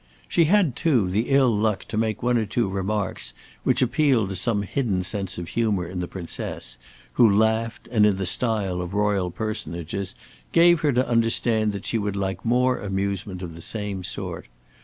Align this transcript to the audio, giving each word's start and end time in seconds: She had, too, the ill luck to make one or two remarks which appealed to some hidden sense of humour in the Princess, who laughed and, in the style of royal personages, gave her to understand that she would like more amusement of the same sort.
She 0.27 0.45
had, 0.45 0.75
too, 0.75 1.11
the 1.11 1.29
ill 1.29 1.55
luck 1.55 1.85
to 1.89 1.95
make 1.95 2.23
one 2.23 2.35
or 2.35 2.47
two 2.47 2.67
remarks 2.67 3.33
which 3.63 3.83
appealed 3.83 4.29
to 4.29 4.35
some 4.35 4.63
hidden 4.63 5.03
sense 5.03 5.37
of 5.37 5.49
humour 5.49 5.85
in 5.87 5.99
the 5.99 6.07
Princess, 6.07 6.79
who 7.13 7.29
laughed 7.29 7.87
and, 7.91 8.03
in 8.07 8.17
the 8.17 8.25
style 8.25 8.81
of 8.81 8.95
royal 8.95 9.29
personages, 9.29 10.15
gave 10.53 10.79
her 10.79 10.91
to 10.91 11.07
understand 11.07 11.71
that 11.73 11.85
she 11.85 11.99
would 11.99 12.15
like 12.15 12.43
more 12.43 12.79
amusement 12.79 13.43
of 13.43 13.53
the 13.53 13.61
same 13.61 14.03
sort. 14.03 14.47